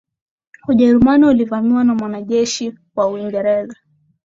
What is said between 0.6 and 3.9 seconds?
Ujerumani ilivamiwa na wanajeshi wa Uingereza